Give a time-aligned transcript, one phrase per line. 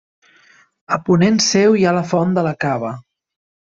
[0.95, 2.95] A ponent seu hi ha la Font de la Cava.